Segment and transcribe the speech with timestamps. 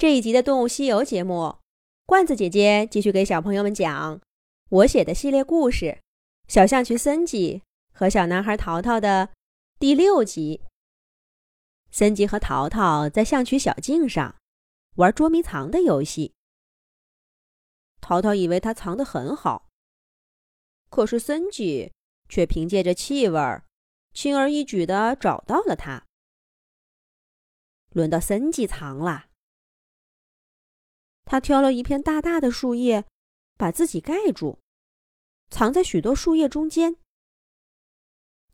[0.00, 1.58] 这一集的《动物西游》节目，
[2.06, 4.18] 罐子姐姐继续给小朋友们讲
[4.70, 5.84] 我写的系列故事
[6.48, 7.60] 《小象群森吉
[7.92, 9.28] 和小男孩淘淘》的
[9.78, 10.62] 第六集。
[11.90, 14.36] 森吉和淘淘在象群小径上
[14.94, 16.32] 玩捉迷藏的游戏。
[18.00, 19.68] 淘淘以为他藏得很好，
[20.88, 21.92] 可是森吉
[22.26, 23.38] 却凭借着气味，
[24.14, 26.06] 轻而易举地找到了他。
[27.90, 29.26] 轮到森吉藏了。
[31.30, 33.04] 他挑了一片大大的树叶，
[33.56, 34.58] 把自己盖住，
[35.48, 36.96] 藏在许多树叶中间。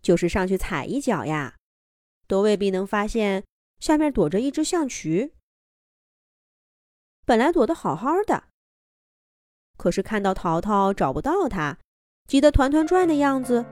[0.02, 1.56] 就是上去踩一脚呀，
[2.28, 3.46] 都未必能发现
[3.80, 5.32] 下面躲着一只象群。
[7.24, 8.44] 本来躲得好好的，
[9.78, 11.78] 可是看到淘淘找不到他，
[12.28, 13.64] 急得团团转的样子，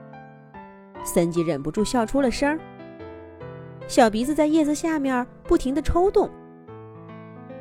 [1.05, 2.59] 森吉忍不住笑出了声
[3.87, 6.27] 小鼻子在叶子下面不停的抽动。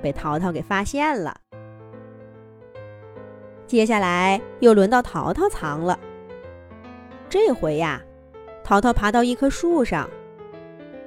[0.03, 1.41] 被淘淘给发现了。
[3.75, 5.99] 接下来又轮到淘淘藏了。
[7.29, 8.01] 这回呀，
[8.63, 10.09] 淘淘爬到一棵树上，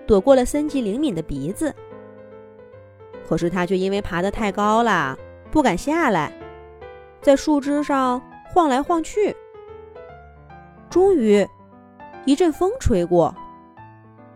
[0.06, 1.74] 躲过了森吉灵敏的鼻子。
[3.26, 5.18] 可是他却因为爬得太高了，
[5.50, 6.30] 不敢下来，
[7.22, 8.22] 在树枝上
[8.54, 9.34] 晃来晃去。
[10.90, 11.48] 终于，
[12.26, 13.34] 一阵风吹过，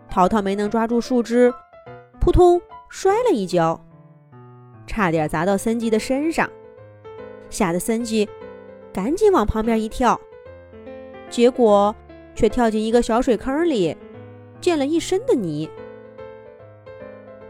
[0.09, 1.53] 淘淘没能抓住树枝，
[2.21, 3.77] 扑通摔了一跤。
[4.87, 6.49] 差点砸到森吉的身上，
[7.51, 8.27] 吓得森吉
[8.91, 10.19] 赶紧往旁边一跳，
[11.29, 11.95] 结果
[12.33, 13.95] 却跳进一个小水坑里，
[14.59, 15.69] 溅了一身的泥。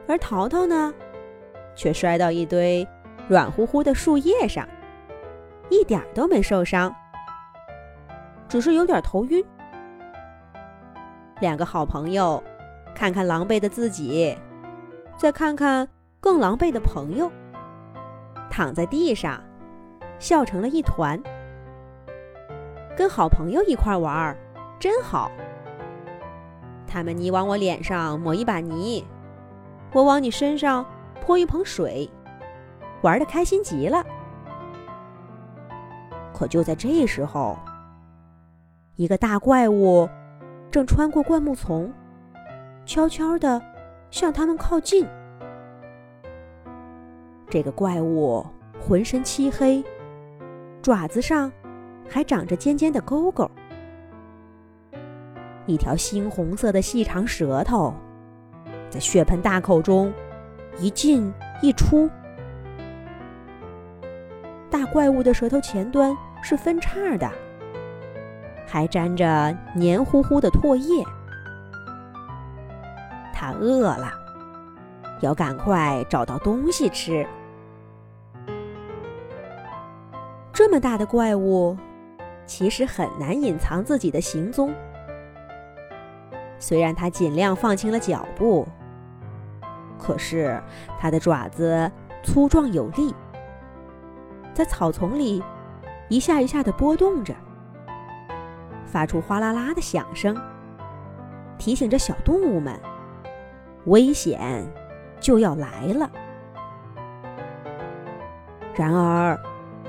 [0.07, 0.93] 而淘淘呢，
[1.73, 2.85] 却摔到一堆
[3.29, 4.67] 软乎乎的树叶上，
[5.69, 6.93] 一点都没受伤，
[8.49, 9.41] 只是有点头晕。
[11.39, 12.43] 两个好朋友
[12.93, 14.37] 看看狼狈的自己，
[15.15, 15.87] 再看看。
[16.23, 17.31] 更狼狈的朋友
[18.47, 19.43] 躺在地上，
[20.21, 21.21] 笑成了一团。
[22.95, 24.37] 跟好朋友一块玩儿
[24.79, 25.29] 真好。
[26.87, 29.03] 他们你往我脸上抹一把泥，
[29.93, 30.85] 我往你身上
[31.19, 32.09] 泼一盆水，
[33.01, 34.05] 玩的开心极了。
[36.33, 37.57] 可就在这时候，
[38.95, 40.07] 一个大怪物
[40.69, 41.91] 正穿过灌木丛，
[42.85, 43.61] 悄悄地
[44.09, 45.07] 向他们靠近。
[47.49, 48.45] 这个怪物
[48.79, 49.83] 浑身漆黑，
[50.81, 51.51] 爪子上
[52.09, 53.49] 还长着尖尖的钩钩，
[55.67, 57.93] 一条猩红色的细长舌头
[58.89, 60.11] 在血盆大口中
[60.79, 61.31] 一进
[61.61, 62.09] 一出。
[64.71, 67.29] 大怪物的舌头前端是分叉的，
[68.65, 71.05] 还沾着黏糊糊的唾液。
[73.31, 74.11] 它饿了，
[75.21, 77.25] 要赶快找到东西吃。
[80.71, 81.77] 这么大的怪物，
[82.45, 84.73] 其实很难隐藏自己的行踪。
[86.59, 88.65] 虽然它尽量放轻了脚步，
[89.99, 90.63] 可是
[90.97, 91.91] 它的爪子
[92.23, 93.13] 粗壮有力，
[94.53, 95.43] 在草丛里
[96.07, 97.35] 一下一下的拨动着，
[98.85, 100.41] 发出哗啦啦的响声，
[101.57, 102.79] 提醒着小动物们，
[103.87, 104.65] 危险
[105.19, 106.09] 就要来了。
[108.73, 109.37] 然而。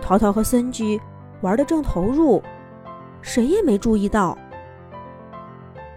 [0.03, 1.01] 淘淘和森吉
[1.41, 2.43] 玩的正投入，
[3.23, 4.37] 谁也没注意到，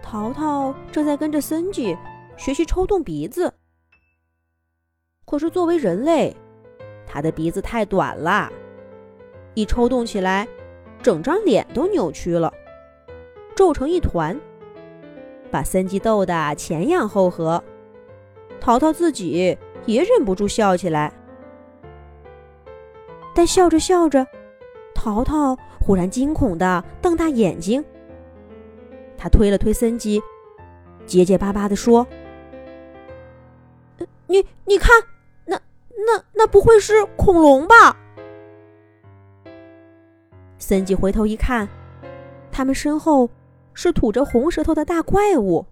[0.00, 1.94] 淘淘正在跟着森吉
[2.36, 3.52] 学习抽动鼻子。
[5.26, 6.34] 可是作为人类，
[7.04, 8.48] 他的鼻子太短了，
[9.54, 10.46] 一抽动起来，
[11.02, 12.50] 整张脸都扭曲了，
[13.56, 14.40] 皱成一团，
[15.50, 17.62] 把森吉逗得前仰后合。
[18.60, 21.12] 淘淘自己也忍不住笑起来。
[23.36, 24.26] 但笑着笑着，
[24.94, 27.84] 淘淘忽然惊恐的瞪大眼睛。
[29.14, 30.22] 他推了推森吉，
[31.04, 32.06] 结结巴巴地说
[34.26, 34.90] ：“你你看，
[35.44, 35.60] 那
[36.06, 37.94] 那那不会是恐龙吧？”
[40.56, 41.68] 森吉回头一看，
[42.50, 43.28] 他们身后
[43.74, 45.66] 是吐着红舌头的大怪物，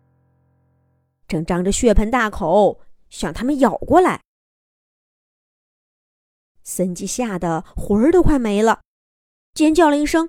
[1.26, 2.78] 正张着血盆大口
[3.08, 4.20] 向他们咬过来。
[6.64, 8.82] 森吉吓得魂儿都快没了，
[9.52, 10.28] 尖叫了一声：“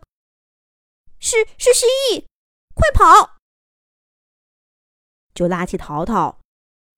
[1.17, 2.25] 是是蜥蜴，
[2.73, 3.39] 快跑！”
[5.33, 6.39] 就拉起淘淘，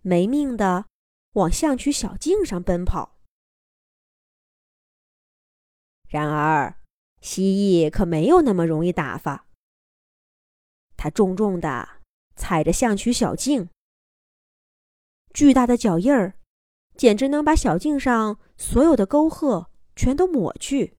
[0.01, 0.85] 没命的
[1.33, 3.17] 往象曲小径上奔跑。
[6.07, 6.79] 然而，
[7.21, 9.45] 蜥蜴可没有那么容易打发。
[10.95, 12.01] 它重重的
[12.35, 13.69] 踩着象曲小径，
[15.33, 16.36] 巨大的脚印儿
[16.97, 20.97] 简直能把小径上所有的沟壑全都抹去。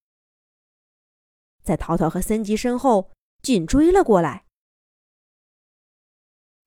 [1.63, 3.11] 在淘淘和森吉身后
[3.43, 4.47] 紧追了过来。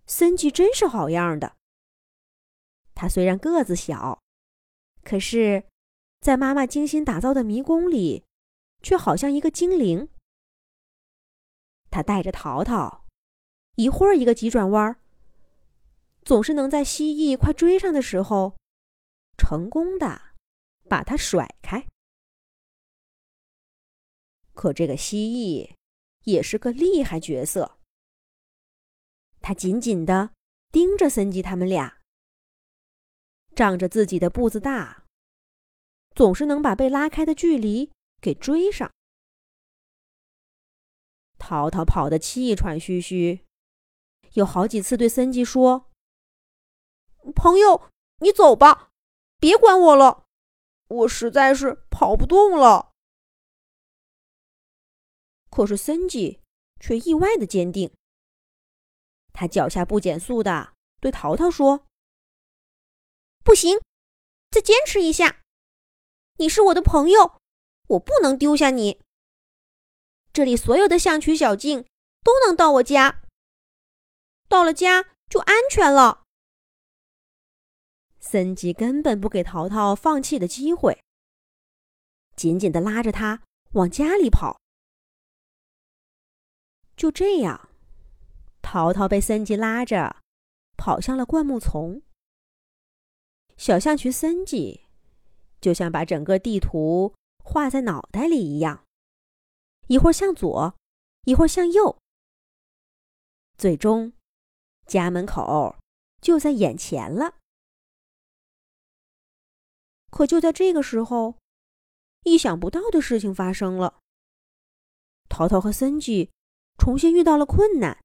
[0.06, 1.56] 森吉真是好样的。
[2.94, 4.22] 他虽然个子小，
[5.04, 5.64] 可是，
[6.20, 8.26] 在妈妈精心打造的迷宫里，
[8.84, 10.10] 却好像一个精灵。
[11.90, 13.06] 他带着淘淘，
[13.76, 15.00] 一会儿一个急转弯，
[16.24, 18.56] 总是能在蜥蜴快追上的时候，
[19.42, 20.36] 成功的
[20.88, 21.88] 把它甩开。
[24.54, 25.74] 可这个蜥蜴
[26.26, 27.80] 也是个厉害角色，
[29.40, 30.36] 他紧紧的
[30.72, 32.00] 盯着森吉他们俩，
[33.56, 35.06] 仗着自己的步子大，
[36.14, 37.92] 总是能把被拉开的距离
[38.22, 38.94] 给追上。
[41.40, 43.44] 淘淘跑得气喘吁吁，
[44.34, 45.90] 有好几次对森吉说
[47.36, 47.90] ：“朋友，
[48.20, 48.91] 你走吧，
[49.42, 50.26] 别管我了，
[50.88, 52.92] 我实在是跑不动了。”
[55.50, 56.40] 可是森吉
[56.80, 57.92] 却意外的坚定，
[59.34, 61.88] 他脚下不减速的对淘淘说
[63.44, 63.82] ：“不行，
[64.52, 65.42] 再坚持一下，
[66.38, 67.42] 你是我的朋友，
[67.88, 69.02] 我不能丢下你。”
[70.32, 71.86] 这里所有的象曲小径
[72.24, 73.24] 都能到我家，
[74.48, 76.21] 到了家就安全了。
[78.22, 81.04] 森吉根本不给淘淘放弃的机会，
[82.36, 83.42] 紧紧的拉着他
[83.72, 84.62] 往家里跑。
[86.96, 87.70] 就这样，
[88.62, 90.18] 淘淘被森吉拉着
[90.78, 92.04] 跑向了灌木丛。
[93.58, 94.82] 小象群森吉
[95.60, 97.14] 就像把整个地图
[97.44, 98.86] 画在脑袋里一样。
[99.88, 100.76] 一会儿向左，
[101.26, 101.98] 一会儿向右，
[103.58, 104.14] 最终，
[104.86, 105.76] 家门口
[106.22, 107.41] 就在眼前了。
[110.12, 111.40] 可就在这个时候，
[112.24, 114.00] 意想不到的事情发生了。
[115.28, 116.30] 淘淘和森吉
[116.78, 117.98] 重新遇到了困难，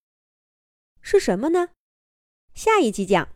[1.03, 1.71] 是什么呢？
[2.55, 3.29] 下一集讲。